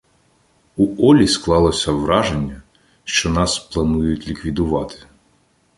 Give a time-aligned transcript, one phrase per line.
[0.75, 2.61] У Олі склалося враження,
[3.03, 4.95] що нас планують "ліквідувати".